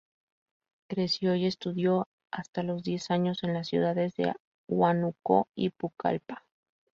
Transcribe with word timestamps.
Creció 0.89 1.35
y 1.35 1.45
estudió 1.45 2.07
hasta 2.31 2.63
los 2.63 2.81
diez 2.81 3.11
años 3.11 3.43
en 3.43 3.53
las 3.53 3.67
ciudades 3.67 4.15
de 4.15 4.33
Huánuco 4.67 5.47
y 5.55 5.69
Pucallpa. 5.69 6.43